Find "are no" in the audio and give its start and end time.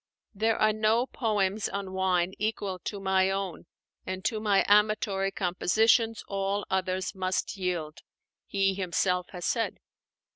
0.57-1.05